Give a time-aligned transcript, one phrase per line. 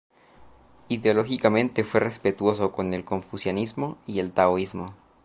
[0.89, 4.95] Ideológicamente fue respetuoso con el confucianismo y el taoísmo.